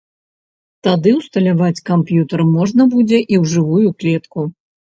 Тады 0.87 1.11
ўсталяваць 1.19 1.83
камп'ютар 1.91 2.45
можна 2.57 2.89
будзе 2.97 3.23
і 3.23 3.35
ў 3.43 3.55
жывую 3.55 3.87
клетку. 4.03 4.51